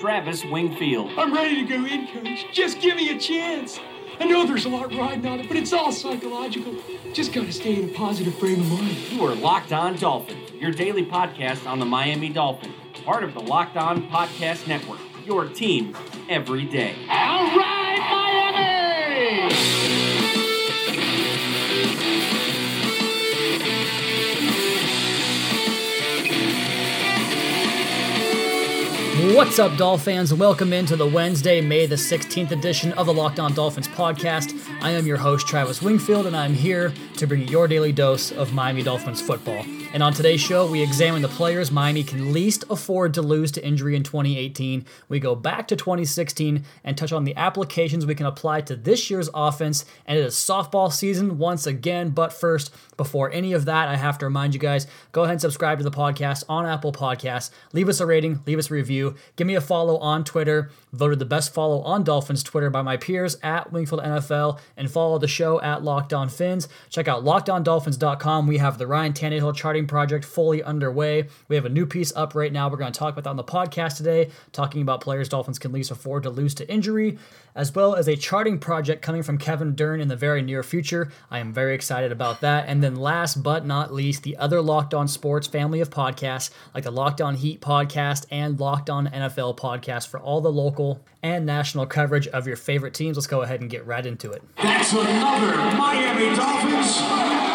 [0.00, 1.10] Travis Wingfield.
[1.18, 2.46] I'm ready to go in, coach.
[2.54, 3.78] Just give me a chance.
[4.18, 6.74] I know there's a lot riding on it, but it's all psychological.
[7.12, 8.96] Just gotta stay in a positive frame of mind.
[9.10, 12.74] You are Locked On Dolphins, your daily podcast on the Miami Dolphins,
[13.04, 15.00] part of the Locked On Podcast Network.
[15.26, 15.94] Your team
[16.30, 16.94] every day.
[17.10, 17.39] All
[29.34, 30.34] What's up, Dolphin fans?
[30.34, 34.60] Welcome into the Wednesday, May the 16th edition of the Locked On Dolphins podcast.
[34.82, 38.32] I am your host, Travis Wingfield, and I'm here to bring you your daily dose
[38.32, 39.64] of Miami Dolphins football.
[39.92, 43.66] And on today's show, we examine the players Miami can least afford to lose to
[43.66, 44.86] injury in 2018.
[45.08, 49.10] We go back to 2016 and touch on the applications we can apply to this
[49.10, 49.84] year's offense.
[50.06, 52.10] And it is softball season once again.
[52.10, 55.40] But first, before any of that, I have to remind you guys go ahead and
[55.40, 57.50] subscribe to the podcast on Apple Podcasts.
[57.72, 60.70] Leave us a rating, leave us a review, give me a follow on Twitter.
[60.92, 65.18] Voted the best follow on Dolphins Twitter by my peers at Wingfield NFL, and follow
[65.18, 66.68] the show at Locked On Fins.
[66.90, 68.46] Check out lockedondolphins.com.
[68.46, 71.28] We have the Ryan Tannehill charting project fully underway.
[71.48, 72.68] We have a new piece up right now.
[72.68, 75.72] We're going to talk about that on the podcast today, talking about players Dolphins can
[75.72, 77.18] least afford to lose to injury,
[77.54, 81.10] as well as a charting project coming from Kevin Dern in the very near future.
[81.30, 82.66] I am very excited about that.
[82.68, 86.84] And then last but not least, the other Locked On Sports family of podcasts, like
[86.84, 91.44] the Locked On Heat podcast and Locked On NFL podcast for all the local and
[91.44, 93.16] national coverage of your favorite teams.
[93.16, 94.42] Let's go ahead and get right into it.
[94.56, 97.49] That's another Miami Dolphins.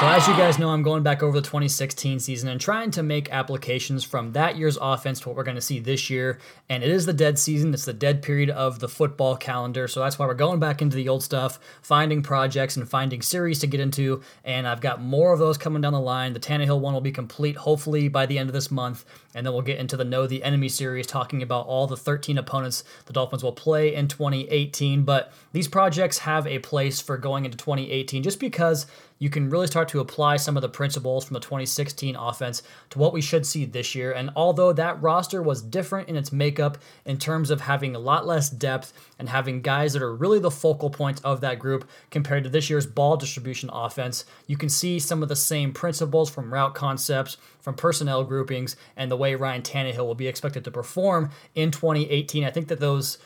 [0.00, 3.02] So, as you guys know, I'm going back over the 2016 season and trying to
[3.02, 6.38] make applications from that year's offense to what we're going to see this year.
[6.70, 9.86] And it is the dead season, it's the dead period of the football calendar.
[9.88, 13.58] So, that's why we're going back into the old stuff, finding projects and finding series
[13.58, 14.22] to get into.
[14.42, 16.32] And I've got more of those coming down the line.
[16.32, 19.04] The Tannehill one will be complete hopefully by the end of this month.
[19.34, 22.38] And then we'll get into the Know the Enemy series, talking about all the 13
[22.38, 25.02] opponents the Dolphins will play in 2018.
[25.02, 28.86] But these projects have a place for going into 2018 just because
[29.20, 32.98] you can really start to apply some of the principles from the 2016 offense to
[32.98, 34.12] what we should see this year.
[34.12, 38.24] And although that roster was different in its makeup in terms of having a lot
[38.24, 42.44] less depth and having guys that are really the focal points of that group compared
[42.44, 46.54] to this year's ball distribution offense, you can see some of the same principles from
[46.54, 51.30] route concepts, from personnel groupings, and the way Ryan Tannehill will be expected to perform
[51.54, 52.44] in 2018.
[52.44, 53.18] I think that those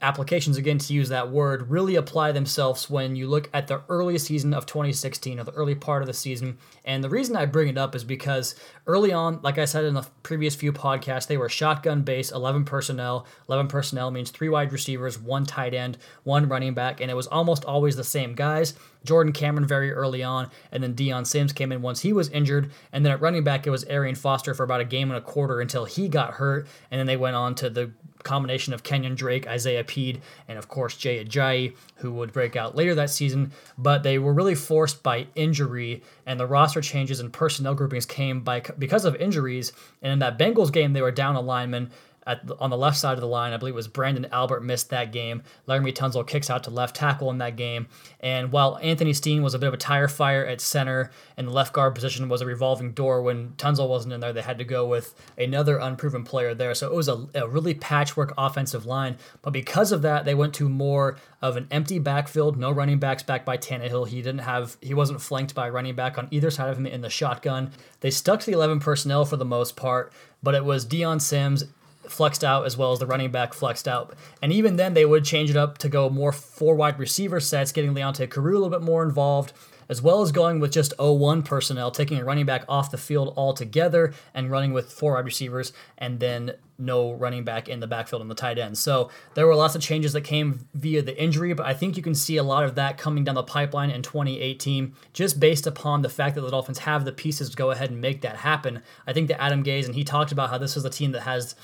[0.00, 4.16] applications, again, to use that word, really apply themselves when you look at the early
[4.16, 6.56] season of 2016 or the early part of the season.
[6.84, 8.54] And the reason I bring it up is because
[8.86, 12.64] early on, like I said in the previous few podcasts, they were shotgun based, 11
[12.64, 13.26] personnel.
[13.48, 17.26] 11 personnel means three wide receivers, one tight end, one running back, and it was
[17.26, 18.74] almost always the same guys.
[19.04, 22.70] Jordan Cameron very early on, and then Dion Sims came in once he was injured.
[22.92, 25.22] And then at running back, it was Arian Foster for about a game and a
[25.22, 26.68] quarter until he got hurt.
[26.90, 27.90] And then they went on to the
[28.22, 32.76] combination of Kenyon Drake, Isaiah Pead, and of course Jay Ajayi, who would break out
[32.76, 33.52] later that season.
[33.76, 38.40] But they were really forced by injury, and the roster changes and personnel groupings came
[38.40, 39.72] by because of injuries.
[40.02, 41.90] And in that Bengals game, they were down a lineman
[42.34, 43.52] the, on the left side of the line.
[43.52, 45.42] I believe it was Brandon Albert missed that game.
[45.66, 47.88] Laremy Tunsil kicks out to left tackle in that game.
[48.20, 51.52] And while Anthony Steen was a bit of a tire fire at center and the
[51.52, 54.64] left guard position was a revolving door when Tunsil wasn't in there, they had to
[54.64, 56.74] go with another unproven player there.
[56.74, 59.16] So it was a, a really patchwork offensive line.
[59.42, 63.22] But because of that, they went to more of an empty backfield, no running backs
[63.22, 64.08] back by Tannehill.
[64.08, 67.00] He didn't have he wasn't flanked by running back on either side of him in
[67.00, 67.70] the shotgun.
[68.00, 70.12] They stuck to the 11 personnel for the most part,
[70.42, 71.64] but it was Dion Sims
[72.10, 74.14] flexed out as well as the running back flexed out.
[74.42, 77.72] And even then, they would change it up to go more four wide receiver sets,
[77.72, 79.52] getting Leonte Carroo a little bit more involved,
[79.88, 83.32] as well as going with just 0-1 personnel, taking a running back off the field
[83.36, 88.22] altogether and running with four wide receivers and then no running back in the backfield
[88.22, 88.78] on the tight end.
[88.78, 92.02] So there were lots of changes that came via the injury, but I think you
[92.02, 96.02] can see a lot of that coming down the pipeline in 2018 just based upon
[96.02, 98.82] the fact that the Dolphins have the pieces to go ahead and make that happen.
[99.06, 101.22] I think that Adam Gase, and he talked about how this is a team that
[101.22, 101.56] has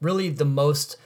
[0.00, 0.96] really the most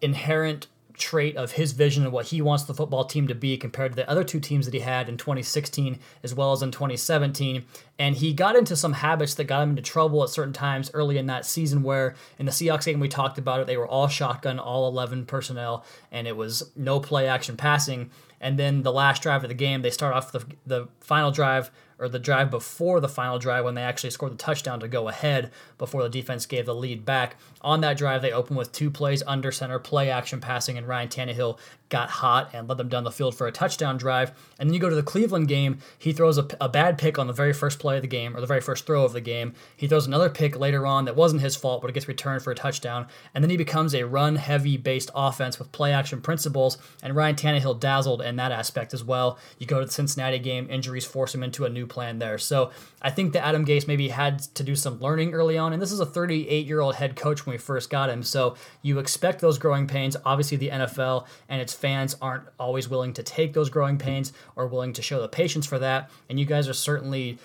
[0.00, 3.92] inherent trait of his vision of what he wants the football team to be compared
[3.92, 7.64] to the other two teams that he had in 2016 as well as in 2017.
[7.98, 11.18] And he got into some habits that got him into trouble at certain times early
[11.18, 14.08] in that season, where in the Seahawks game we talked about it, they were all
[14.08, 18.10] shotgun, all 11 personnel, and it was no play action passing.
[18.42, 21.70] And then the last drive of the game, they start off the, the final drive
[21.98, 25.08] or the drive before the final drive when they actually scored the touchdown to go
[25.08, 27.36] ahead before the defense gave the lead back.
[27.60, 31.08] On that drive, they open with two plays under center, play action passing, and Ryan
[31.08, 31.58] Tannehill
[31.92, 34.32] got hot and led them down the field for a touchdown drive.
[34.58, 37.26] And then you go to the Cleveland game, he throws a, a bad pick on
[37.26, 39.52] the very first play of the game, or the very first throw of the game.
[39.76, 42.50] He throws another pick later on that wasn't his fault, but it gets returned for
[42.50, 43.06] a touchdown.
[43.34, 47.36] And then he becomes a run heavy based offense with play action principles, and Ryan
[47.36, 49.38] Tannehill dazzled in that aspect as well.
[49.58, 52.38] You go to the Cincinnati game, injuries force him into a new plan there.
[52.38, 52.70] So
[53.02, 55.74] I think that Adam Gase maybe had to do some learning early on.
[55.74, 58.22] And this is a 38 year old head coach when we first got him.
[58.22, 60.16] So you expect those growing pains.
[60.24, 64.68] Obviously, the NFL and its fans aren't always willing to take those growing pains or
[64.68, 66.10] willing to show the patience for that.
[66.30, 67.38] And you guys are certainly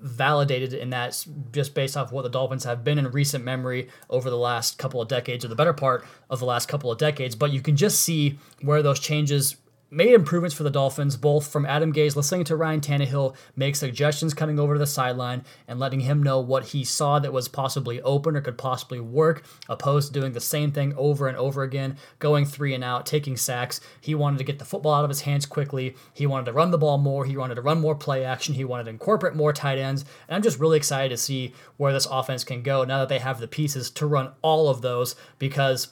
[0.00, 4.30] validated in that just based off what the Dolphins have been in recent memory over
[4.30, 7.36] the last couple of decades or the better part of the last couple of decades.
[7.36, 9.56] But you can just see where those changes
[9.94, 14.34] made improvements for the Dolphins, both from Adam Gase listening to Ryan Tannehill make suggestions
[14.34, 18.02] coming over to the sideline and letting him know what he saw that was possibly
[18.02, 21.96] open or could possibly work, opposed to doing the same thing over and over again,
[22.18, 23.80] going three and out, taking sacks.
[24.00, 25.94] He wanted to get the football out of his hands quickly.
[26.12, 27.24] He wanted to run the ball more.
[27.24, 28.54] He wanted to run more play action.
[28.54, 30.04] He wanted to incorporate more tight ends.
[30.28, 33.20] And I'm just really excited to see where this offense can go now that they
[33.20, 35.88] have the pieces to run all of those because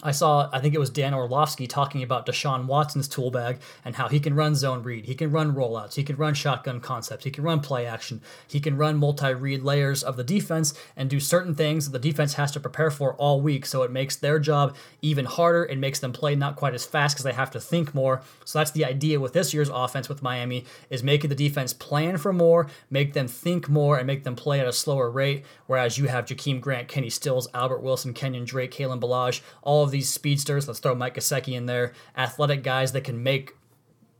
[0.00, 3.96] I saw, I think it was Dan Orlovsky talking about Deshaun Watson's tool bag and
[3.96, 7.24] how he can run zone read, he can run rollouts, he can run shotgun concepts,
[7.24, 11.10] he can run play action, he can run multi read layers of the defense and
[11.10, 13.66] do certain things that the defense has to prepare for all week.
[13.66, 15.64] So it makes their job even harder.
[15.64, 18.22] It makes them play not quite as fast because they have to think more.
[18.44, 22.18] So that's the idea with this year's offense with Miami is making the defense plan
[22.18, 25.44] for more, make them think more, and make them play at a slower rate.
[25.66, 29.92] Whereas you have Jakeem Grant, Kenny Stills, Albert Wilson, Kenyon Drake, Kalen Ballage, all of
[29.92, 30.68] these speedsters.
[30.68, 31.92] Let's throw Mike Gesicki in there.
[32.16, 33.54] Athletic guys that can make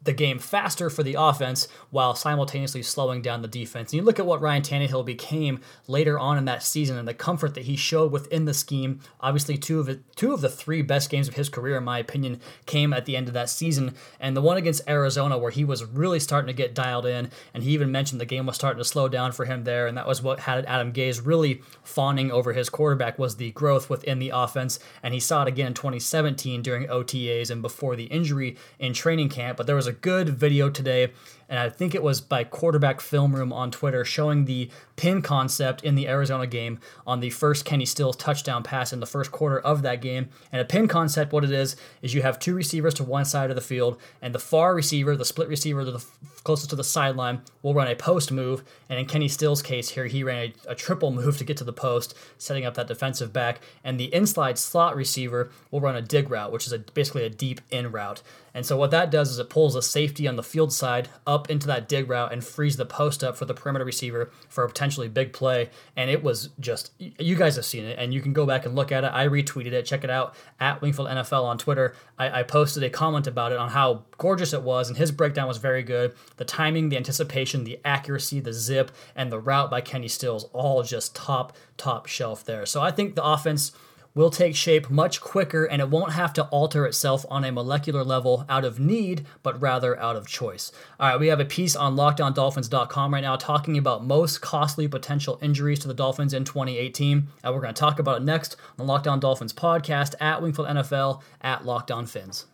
[0.09, 3.93] the game faster for the offense while simultaneously slowing down the defense.
[3.93, 7.13] And you look at what Ryan Tannehill became later on in that season and the
[7.13, 9.01] comfort that he showed within the scheme.
[9.21, 11.99] Obviously, two of it, two of the three best games of his career, in my
[11.99, 13.95] opinion, came at the end of that season.
[14.19, 17.63] And the one against Arizona, where he was really starting to get dialed in, and
[17.63, 20.09] he even mentioned the game was starting to slow down for him there, and that
[20.09, 24.31] was what had Adam Gase really fawning over his quarterback was the growth within the
[24.31, 24.79] offense.
[25.03, 29.29] And he saw it again in 2017 during OTAs and before the injury in training
[29.29, 29.59] camp.
[29.59, 31.13] But there was a good video today
[31.49, 35.83] and I think it was by Quarterback Film Room on Twitter showing the pin concept
[35.83, 39.59] in the Arizona game on the first Kenny Stills touchdown pass in the first quarter
[39.59, 40.29] of that game.
[40.53, 43.51] And a pin concept, what it is, is you have two receivers to one side
[43.51, 46.05] of the field, and the far receiver, the split receiver the
[46.45, 48.63] closest to the sideline, will run a post move.
[48.89, 51.65] And in Kenny Stills' case here, he ran a, a triple move to get to
[51.65, 53.61] the post, setting up that defensive back.
[53.85, 57.31] And the inside slot receiver will run a dig route, which is a, basically a
[57.31, 58.23] deep in route.
[58.55, 61.38] And so what that does is it pulls a safety on the field side up
[61.47, 64.69] into that dig route and frees the post up for the perimeter receiver for a
[64.69, 65.71] potentially big play.
[65.97, 68.75] And it was just you guys have seen it, and you can go back and
[68.75, 69.11] look at it.
[69.13, 69.85] I retweeted it.
[69.85, 71.95] Check it out at Wingfield NFL on Twitter.
[72.19, 75.49] I, I posted a comment about it on how gorgeous it was, and his breakdown
[75.49, 76.15] was very good.
[76.37, 80.83] The timing, the anticipation, the accuracy, the zip, and the route by Kenny Stills, all
[80.83, 82.67] just top top shelf there.
[82.67, 83.73] So I think the offense
[84.15, 88.03] will take shape much quicker and it won't have to alter itself on a molecular
[88.03, 90.73] level out of need, but rather out of choice.
[90.99, 95.39] All right, we have a piece on lockedondolphins.com right now talking about most costly potential
[95.41, 97.29] injuries to the Dolphins in 2018.
[97.45, 100.43] And we're going to talk about it next on the Locked On Dolphins podcast at
[100.43, 102.47] Wingfield NFL at Locked On Fins.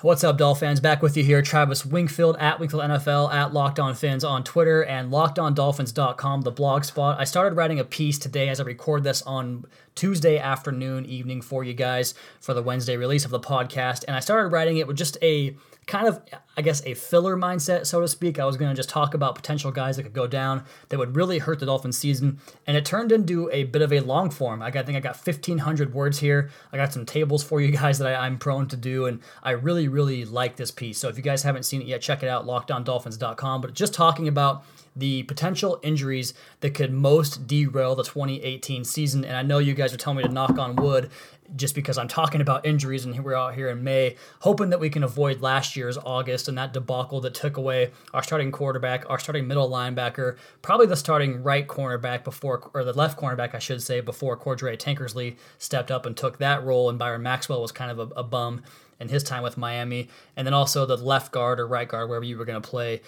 [0.00, 0.78] What's up, Doll fans?
[0.78, 4.84] Back with you here, Travis Wingfield at Wingfield NFL at Locked On Fins on Twitter
[4.84, 7.18] and LockedOnDolphins.com, the blog spot.
[7.18, 9.64] I started writing a piece today as I record this on
[9.96, 14.20] Tuesday afternoon, evening for you guys for the Wednesday release of the podcast, and I
[14.20, 15.56] started writing it with just a
[15.88, 16.22] kind of,
[16.56, 18.38] I guess, a filler mindset, so to speak.
[18.38, 21.16] I was going to just talk about potential guys that could go down that would
[21.16, 24.62] really hurt the Dolphins season, and it turned into a bit of a long form.
[24.62, 26.50] I think I got 1,500 words here.
[26.72, 29.52] I got some tables for you guys that I, I'm prone to do, and I
[29.52, 30.98] really, really like this piece.
[30.98, 33.60] So if you guys haven't seen it yet, check it out, lockedondolphins.com.
[33.60, 34.64] But just talking about
[34.96, 39.24] the potential injuries that could most derail the 2018 season.
[39.24, 41.10] And I know you guys are telling me to knock on wood
[41.56, 44.90] just because I'm talking about injuries and we're out here in May, hoping that we
[44.90, 49.18] can avoid last year's August and that debacle that took away our starting quarterback, our
[49.18, 53.82] starting middle linebacker, probably the starting right cornerback before, or the left cornerback, I should
[53.82, 57.90] say, before Cordrea Tankersley stepped up and took that role, and Byron Maxwell was kind
[57.90, 58.62] of a, a bum
[59.00, 62.24] in his time with Miami, and then also the left guard or right guard, wherever
[62.24, 63.00] you were going to play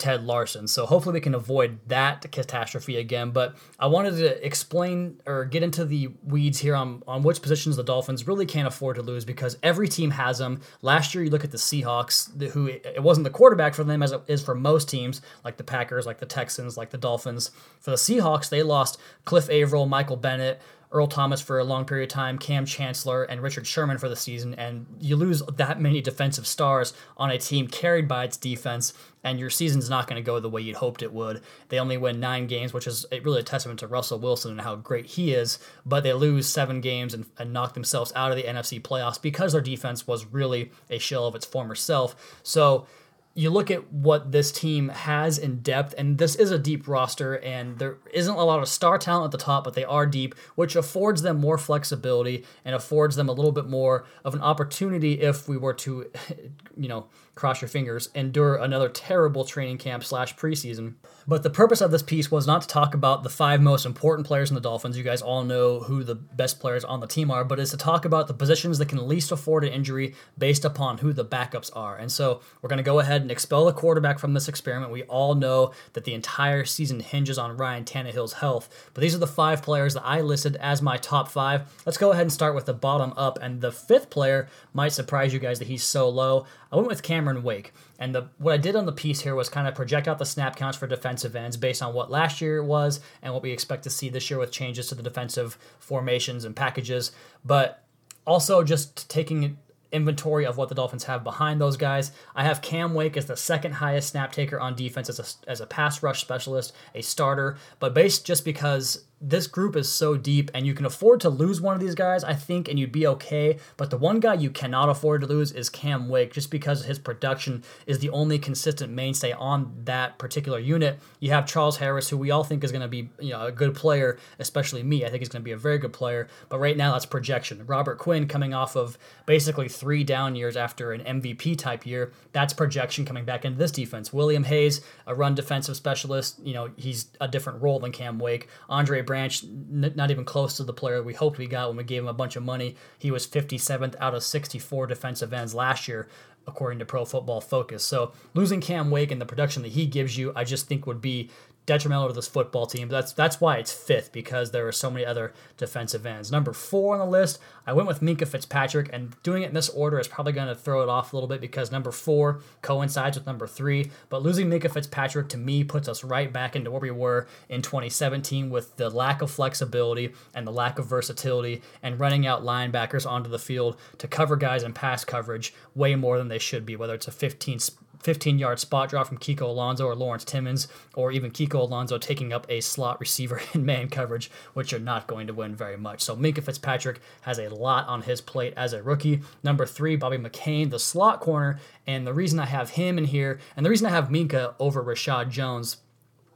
[0.00, 0.66] Ted Larsen.
[0.66, 3.30] So hopefully we can avoid that catastrophe again.
[3.30, 7.76] But I wanted to explain or get into the weeds here on, on which positions
[7.76, 10.62] the Dolphins really can't afford to lose because every team has them.
[10.80, 14.12] Last year, you look at the Seahawks, who it wasn't the quarterback for them as
[14.12, 17.50] it is for most teams, like the Packers, like the Texans, like the Dolphins.
[17.80, 22.10] For the Seahawks, they lost Cliff Avril, Michael Bennett, Earl Thomas for a long period
[22.10, 26.00] of time, Kam Chancellor, and Richard Sherman for the season, and you lose that many
[26.00, 28.92] defensive stars on a team carried by its defense,
[29.22, 31.42] and your season's not going to go the way you'd hoped it would.
[31.68, 34.74] They only win nine games, which is really a testament to Russell Wilson and how
[34.74, 38.42] great he is, but they lose seven games and, and knock themselves out of the
[38.44, 42.40] NFC playoffs because their defense was really a shell of its former self.
[42.42, 42.86] So,
[43.34, 47.38] you look at what this team has in depth, and this is a deep roster,
[47.38, 50.34] and there isn't a lot of star talent at the top, but they are deep,
[50.56, 55.20] which affords them more flexibility and affords them a little bit more of an opportunity
[55.20, 56.10] if we were to,
[56.76, 57.06] you know,
[57.40, 60.94] cross your fingers, endure another terrible training camp slash preseason.
[61.26, 64.26] But the purpose of this piece was not to talk about the five most important
[64.26, 64.98] players in the Dolphins.
[64.98, 67.78] You guys all know who the best players on the team are, but is to
[67.78, 71.70] talk about the positions that can least afford an injury based upon who the backups
[71.74, 71.96] are.
[71.96, 74.92] And so we're going to go ahead and expel the quarterback from this experiment.
[74.92, 79.18] We all know that the entire season hinges on Ryan Tannehill's health, but these are
[79.18, 81.62] the five players that I listed as my top five.
[81.86, 83.38] Let's go ahead and start with the bottom up.
[83.40, 86.44] And the fifth player might surprise you guys that he's so low.
[86.72, 87.72] I went with Cameron Wake.
[87.98, 90.26] And the what I did on the piece here was kind of project out the
[90.26, 93.84] snap counts for defensive ends based on what last year was and what we expect
[93.84, 97.12] to see this year with changes to the defensive formations and packages.
[97.44, 97.84] But
[98.26, 99.58] also just taking
[99.92, 102.12] inventory of what the Dolphins have behind those guys.
[102.34, 105.60] I have Cam Wake as the second highest snap taker on defense as a, as
[105.60, 110.50] a pass rush specialist, a starter, but based just because this group is so deep
[110.54, 113.06] and you can afford to lose one of these guys, I think, and you'd be
[113.06, 113.58] okay.
[113.76, 116.98] But the one guy you cannot afford to lose is Cam Wake, just because his
[116.98, 120.98] production is the only consistent mainstay on that particular unit.
[121.18, 123.52] You have Charles Harris, who we all think is going to be you know, a
[123.52, 125.04] good player, especially me.
[125.04, 126.28] I think he's going to be a very good player.
[126.48, 127.66] But right now, that's projection.
[127.66, 128.96] Robert Quinn coming off of
[129.26, 132.12] basically three down years after an MVP type year.
[132.32, 134.14] That's projection coming back into this defense.
[134.14, 138.48] William Hayes, a run defensive specialist, you know, he's a different role than Cam Wake.
[138.68, 141.82] Andre Branch, n- not even close to the player we hoped we got when we
[141.82, 142.76] gave him a bunch of money.
[142.96, 146.06] He was 57th out of 64 defensive ends last year,
[146.46, 147.82] according to Pro Football Focus.
[147.82, 151.00] So losing Cam Wake and the production that he gives you, I just think would
[151.00, 151.28] be
[151.70, 152.88] detrimental to this football team.
[152.88, 156.32] That's that's why it's fifth because there are so many other defensive ends.
[156.32, 159.68] Number four on the list, I went with Minkah Fitzpatrick, and doing it in this
[159.68, 163.16] order is probably going to throw it off a little bit because number four coincides
[163.16, 163.92] with number three.
[164.08, 167.62] But losing Minkah Fitzpatrick to me puts us right back into where we were in
[167.62, 173.08] 2017 with the lack of flexibility and the lack of versatility and running out linebackers
[173.08, 176.74] onto the field to cover guys in pass coverage way more than they should be,
[176.74, 177.60] whether it's a 15
[178.00, 182.32] 15 yard spot drop from Kiko Alonso or Lawrence Timmons, or even Kiko Alonso taking
[182.32, 186.02] up a slot receiver in man coverage, which you're not going to win very much.
[186.02, 189.20] So Minkah Fitzpatrick has a lot on his plate as a rookie.
[189.42, 191.58] Number three, Bobby McCain, the slot corner.
[191.86, 194.82] And the reason I have him in here, and the reason I have Minkah over
[194.82, 195.78] Reshad Jones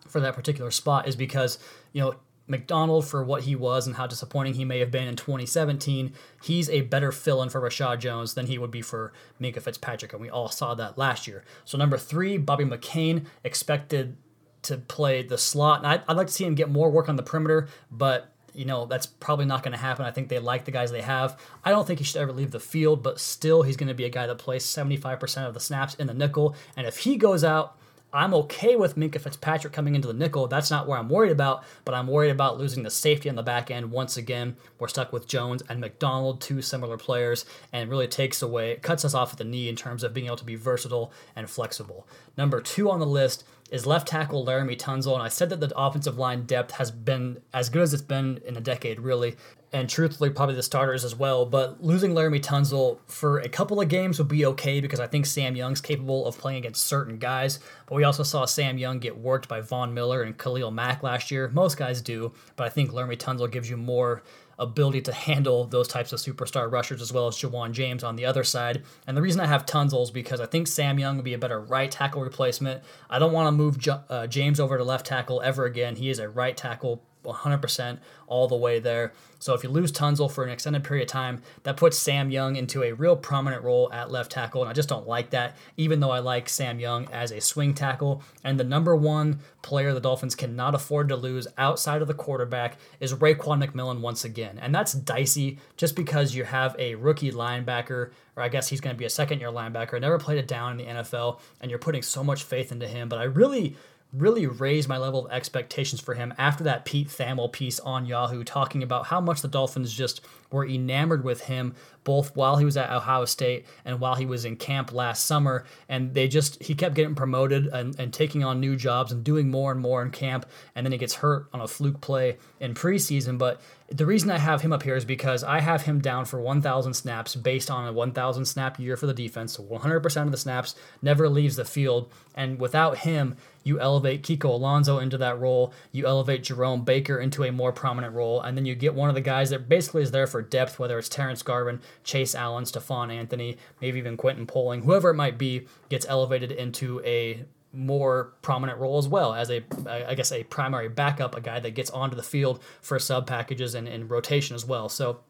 [0.06, 1.59] for that particular spot is because,
[1.92, 2.14] you know,
[2.47, 6.69] McDonald for what he was and how disappointing he may have been in 2017, he's
[6.69, 10.21] a better fill in for Reshad Jones than he would be for Minkah Fitzpatrick, and
[10.21, 11.45] we all saw that last year.
[11.65, 14.17] So, number three, Bobby McCain expected
[14.63, 15.79] to play the slot.
[15.79, 18.65] And I'd, I'd like to see him get more work on the perimeter, but you
[18.65, 20.07] know, that's probably not going to happen.
[20.07, 21.39] I think they like the guys they have.
[21.65, 24.05] I don't think he should ever leave the field, but still, he's going to be
[24.05, 26.55] a guy that plays 75% of the snaps in the nickel.
[26.77, 27.77] And if he goes out,
[28.14, 30.47] I'm okay with Minkah Fitzpatrick coming into the nickel.
[30.47, 33.42] That's not where I'm worried about, but I'm worried about losing the safety on the
[33.42, 33.90] back end.
[33.90, 38.76] Once again, we're stuck with Jones and McDonald, two similar players, and really takes away,
[38.76, 41.50] cuts us off at the knee in terms of being able to be versatile and
[41.50, 42.06] flexible.
[42.38, 45.14] Number two on the list is left tackle Laremy Tunsil.
[45.14, 48.40] and I said that the offensive line depth has been as good as it's been
[48.47, 49.37] in a decade, really
[49.75, 51.44] and truthfully, probably the starters as well.
[51.44, 55.26] But losing Laremy Tunsil for a couple of games would be okay because I think
[55.26, 57.59] Sam Young's capable of playing against certain guys.
[57.87, 61.33] But we also saw Sam Young get worked by Von Miller and Khalil Mack last
[61.33, 61.49] year.
[61.49, 64.23] Most guys do, but I think Laremy Tunsil gives you more
[64.58, 68.25] ability to handle those types of superstar rushers as well as Ja'Wuan James on the
[68.25, 68.82] other side.
[69.06, 71.38] And the reason I have Tunsil is because I think Sam Young would be a
[71.38, 72.82] better right tackle replacement.
[73.11, 75.96] I don't want to move uh, James over to left tackle ever again.
[75.96, 79.12] He is a right tackle 100% all the way there.
[79.38, 82.57] So if you lose Tunsil for an extended period of time, that puts Sam Young
[82.57, 86.00] into a real prominent role at left tackle, and I just don't like that, even
[86.00, 88.23] though I like Sam Young as a swing tackle.
[88.43, 92.78] And the number one player the Dolphins cannot afford to lose outside of the quarterback
[93.00, 94.59] is Raekwon McMillan once again.
[94.59, 98.97] And that's dicey just because you have a rookie linebacker, or I guess he's going
[98.97, 101.78] to be a second year linebacker, never played it down in the NFL, and you're
[101.78, 103.09] putting so much faith into him.
[103.09, 103.76] But I really
[104.16, 108.44] really raised my level of expectations for him after that Pete Thamel piece on Yahoo
[108.44, 110.21] talking about how much the Dolphins just
[110.54, 114.44] were enamored with him both while he was at Ohio State and while he was
[114.44, 115.64] in camp last summer.
[115.88, 119.50] And they just, he kept getting promoted and, and taking on new jobs and doing
[119.50, 120.46] more and more in camp.
[120.75, 123.38] And then he gets hurt on a fluke play in preseason.
[123.38, 126.40] But the reason I have him up here is because I have him down for
[126.40, 129.54] 1,000 snaps based on a 1,000 snap year for the defense.
[129.54, 132.11] So 100% of the snaps never leaves the field.
[132.34, 135.73] And without him, you elevate Kiko Alonso into that role.
[135.90, 138.42] You elevate Jerome Baker into a more prominent role.
[138.42, 140.99] And then you get one of the guys that basically is there for depth, whether
[140.99, 145.67] it's Terrence Garvin, Chase Allen, Stephone Anthony, maybe even Quentin Poling, whoever it might be,
[145.89, 150.89] gets elevated into a more prominent role as well as a I guess a primary
[150.89, 154.65] backup, a guy that gets onto the field for sub packages and, and rotation as
[154.65, 154.89] well.
[154.89, 155.21] So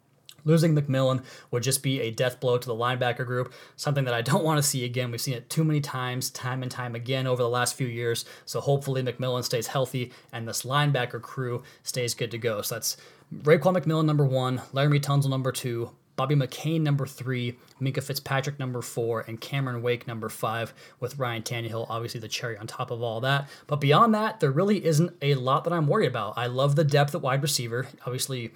[0.44, 4.22] Losing McMillan would just be a death blow to the linebacker group, something that I
[4.22, 5.10] don't want to see again.
[5.10, 8.24] We've seen it too many times, time and time again over the last few years.
[8.44, 12.62] So hopefully McMillan stays healthy and this linebacker crew stays good to go.
[12.62, 12.96] So that's
[13.42, 18.82] Raekwon McMillan number one, Laremy Tunsil number two, Bobby McCain number three, Minkah Fitzpatrick number
[18.82, 23.02] four, and Cameron Wake number five, with Ryan Tannehill obviously the cherry on top of
[23.02, 23.48] all that.
[23.66, 26.34] But beyond that, there really isn't a lot that I'm worried about.
[26.36, 27.88] I love the depth at wide receiver.
[28.06, 28.52] Obviously,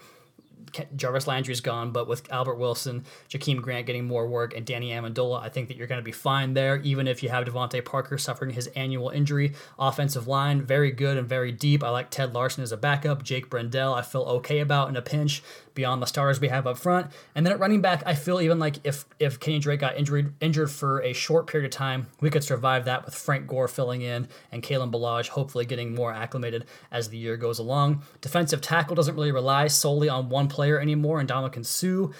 [0.96, 5.42] Jarvis Landry's gone, but with Albert Wilson, Jakeem Grant getting more work, and Danny Amendola,
[5.42, 8.18] I think that you're going to be fine there, even if you have DeVante Parker
[8.18, 9.52] suffering his annual injury.
[9.78, 11.82] Offensive line, very good and very deep.
[11.82, 13.22] I like Ted Larsen as a backup.
[13.22, 15.42] Jake Brendel, I feel okay about in a pinch
[15.78, 17.06] beyond the stars we have up front.
[17.37, 20.34] And then at running back, I feel even like if if Kenny Drake got injured
[20.40, 24.02] injured for a short period of time, we could survive that with Frank Gore filling
[24.02, 28.02] in and Kalen Ballage hopefully getting more acclimated as the year goes along.
[28.20, 32.12] Defensive tackle doesn't really rely solely on one player anymore, and Ndamukong Suh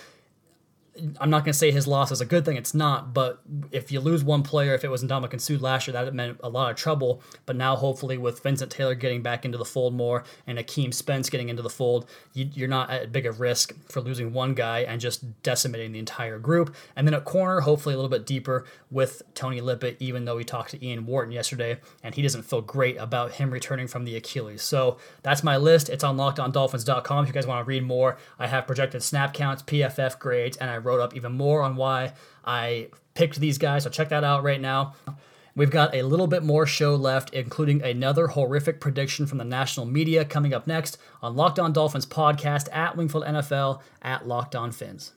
[1.21, 2.57] I'm not going to say his loss is a good thing.
[2.57, 3.15] It's not.
[3.15, 3.41] But
[3.71, 6.49] if you lose one player, if it was Ndamukong Suh last year, that meant a
[6.49, 7.23] lot of trouble.
[7.47, 11.31] But now, hopefully, with Vincent Taylor getting back into the fold more and Akeem Spence
[11.31, 14.81] getting into the fold, you, are not at big of risk for losing one guy
[14.81, 16.75] and just decimating the entire group.
[16.97, 20.45] And then at corner, hopefully a little bit deeper with Tony Lippett, even though we
[20.45, 24.17] talked to Ian Wharton yesterday and he doesn't feel great about him returning from the
[24.17, 24.63] Achilles.
[24.63, 25.89] So that's my list.
[25.89, 28.17] It's unlocked on lockedondolphins.com if you guys want to read more.
[28.39, 32.15] I have projected snap counts, PFF grades, and I wrote up even more on why
[32.45, 33.85] I picked these guys.
[33.85, 34.95] So check that out right now.
[35.55, 39.87] We've got a little bit more show left, including another horrific prediction from the national
[39.87, 44.71] media coming up next on Locked On Dolphins podcast at Wingfield NFL at Locked On
[44.71, 45.13] Fins.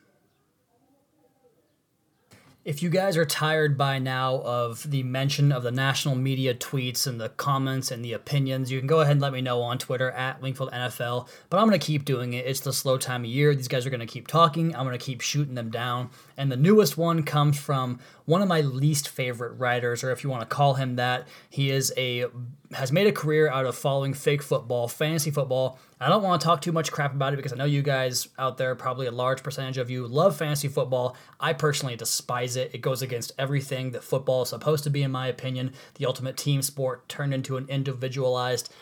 [2.64, 7.08] If you guys are tired by now of the mention of the national media tweets
[7.08, 9.80] and the comments and the opinions, you can go ahead and let me know on
[9.80, 11.28] Twitter at Wingfield NFL.
[11.50, 12.46] But I'm going to keep doing it.
[12.46, 13.56] It's the slow time of year.
[13.56, 14.76] These guys are going to keep talking.
[14.76, 16.12] I'm going to keep shooting them down.
[16.38, 20.30] And the newest one comes from one of my least favorite writers, or if you
[20.30, 21.28] want to call him that.
[21.50, 22.28] He is a
[22.74, 25.80] has made a career out of following fake football, fantasy football.
[26.02, 28.28] I don't want to talk too much crap about it because I know you guys
[28.40, 31.16] out there, probably a large percentage of you, love fantasy football.
[31.40, 32.72] I personally despise it.
[32.74, 35.74] It goes against everything that football is supposed to be, in my opinion.
[35.96, 38.74] The ultimate team sport turned into an individualized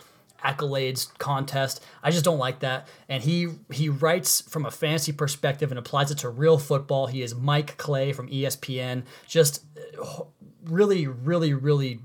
[0.46, 1.84] accolades contest.
[2.02, 2.88] I just don't like that.
[3.10, 7.08] And he he writes from a fantasy perspective and applies it to real football.
[7.08, 9.04] He is Mike Clay from ESPN.
[9.28, 9.66] Just
[10.02, 10.24] uh,
[10.64, 12.00] really, really, really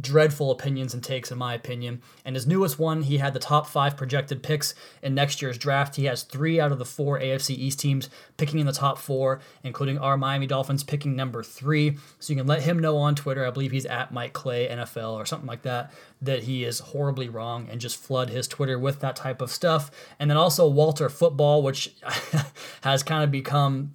[0.00, 2.00] dreadful opinions and takes, in my opinion.
[2.24, 5.96] And his newest one, he had the top five projected picks in next year's draft.
[5.96, 9.40] He has three out of the four AFC East teams picking in the top four,
[9.62, 11.98] including our Miami Dolphins picking number three.
[12.18, 13.46] So you can let him know on Twitter.
[13.46, 15.92] I believe he's at Mike Clay NFL or something like that.
[16.22, 19.90] That he is horribly wrong and just flood his Twitter with that type of stuff.
[20.18, 21.94] And then also Walter Football, which
[22.82, 23.94] has kind of become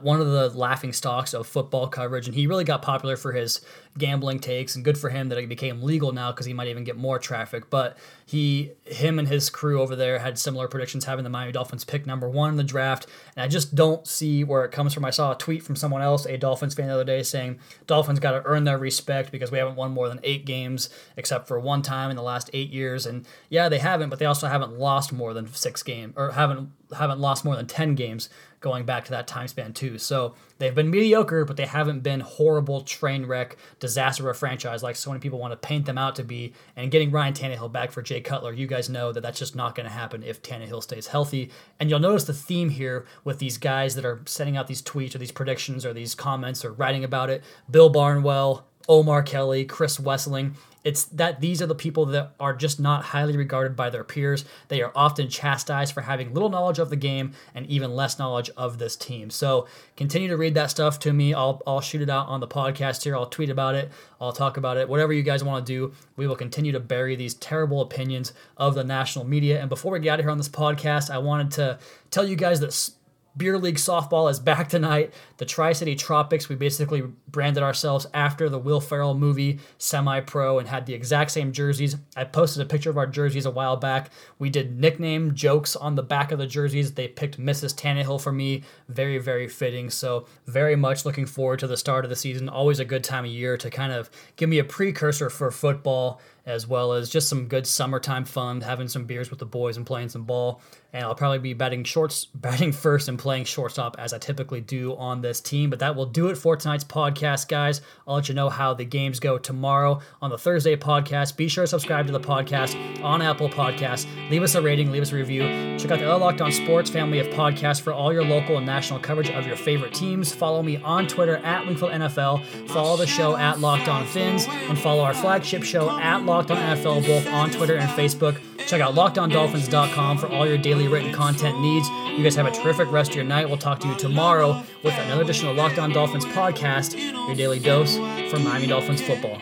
[0.00, 3.60] one of the laughing stocks of football coverage, and he really got popular for his
[3.98, 6.84] gambling takes, and good for him that it became legal now because he might even
[6.84, 7.68] get more traffic.
[7.68, 11.84] But he, him, and his crew over there had similar predictions, having the Miami Dolphins
[11.84, 15.04] pick number one in the draft, and I just don't see where it comes from.
[15.04, 18.20] I saw a tweet from someone else, a Dolphins fan, the other day, saying Dolphins
[18.20, 21.60] got to earn their respect because we haven't won more than eight games, except for
[21.60, 24.78] one time in the last eight years, and yeah, they haven't, but they also haven't
[24.78, 28.28] lost more than six games or haven't haven't lost more than ten games
[28.64, 29.98] going back to that time span too.
[29.98, 34.82] So they've been mediocre, but they haven't been horrible train wreck disaster of a franchise
[34.82, 36.54] like so many people want to paint them out to be.
[36.74, 39.74] And getting Ryan Tannehill back for Jay Cutler, you guys know that that's just not
[39.74, 41.50] going to happen if Tannehill stays healthy.
[41.78, 45.14] And you'll notice the theme here with these guys that are sending out these tweets
[45.14, 47.44] or these predictions or these comments or writing about it.
[47.70, 50.54] Bill Barnwell, Omar Kelly, Chris Wesseling.
[50.84, 54.44] It's that these are the people that are just not highly regarded by their peers.
[54.68, 58.50] They are often chastised for having little knowledge of the game and even less knowledge
[58.56, 59.30] of this team.
[59.30, 59.66] So
[59.96, 61.32] continue to read that stuff to me.
[61.32, 63.16] I'll, I'll shoot it out on the podcast here.
[63.16, 63.90] I'll tweet about it.
[64.20, 64.88] I'll talk about it.
[64.88, 68.74] Whatever you guys want to do, we will continue to bury these terrible opinions of
[68.74, 69.60] the national media.
[69.60, 71.78] And before we get out of here on this podcast, I wanted to
[72.10, 72.90] tell you guys that
[73.36, 75.12] Beer League softball is back tonight.
[75.38, 80.60] The Tri City Tropics, we basically branded ourselves after the Will Ferrell movie, Semi Pro,
[80.60, 81.96] and had the exact same jerseys.
[82.16, 84.10] I posted a picture of our jerseys a while back.
[84.38, 86.94] We did nickname jokes on the back of the jerseys.
[86.94, 87.74] They picked Mrs.
[87.74, 88.62] Tannehill for me.
[88.88, 89.90] Very, very fitting.
[89.90, 92.48] So, very much looking forward to the start of the season.
[92.48, 96.20] Always a good time of year to kind of give me a precursor for football
[96.46, 99.86] as well as just some good summertime fun, having some beers with the boys and
[99.86, 100.60] playing some ball.
[100.92, 104.94] And I'll probably be batting shorts, batting first and playing shortstop as I typically do
[104.96, 105.70] on this team.
[105.70, 107.80] But that will do it for tonight's podcast, guys.
[108.06, 111.36] I'll let you know how the games go tomorrow on the Thursday podcast.
[111.36, 114.06] Be sure to subscribe to the podcast on Apple Podcasts.
[114.30, 115.42] Leave us a rating, leave us a review.
[115.78, 118.66] Check out the other Locked On Sports family of podcasts for all your local and
[118.66, 120.32] national coverage of your favorite teams.
[120.32, 122.44] Follow me on Twitter at Wingfield NFL.
[122.68, 126.44] Follow the show at Locked On Fins, and follow our flagship show at Locked On
[126.44, 128.40] NFL both on Twitter and Facebook.
[128.66, 131.88] Check out LockedOnDolphins.com for all your daily written content needs.
[132.16, 133.46] You guys have a terrific rest of your night.
[133.46, 137.60] We'll talk to you tomorrow with another edition of Locked On Dolphins podcast, your daily
[137.60, 137.96] dose
[138.30, 139.38] for Miami Dolphins football.